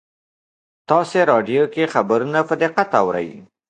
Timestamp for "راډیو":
1.31-1.63